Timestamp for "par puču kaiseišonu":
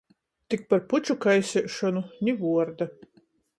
0.73-2.03